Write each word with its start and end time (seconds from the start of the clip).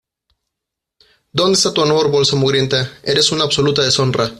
¿Dónde 1.31 1.53
está 1.57 1.71
tu 1.75 1.81
honor, 1.81 2.09
bolsa 2.09 2.35
mugrienta?¡ 2.35 2.91
eres 3.03 3.31
una 3.31 3.43
absoluta 3.43 3.83
deshonra! 3.83 4.29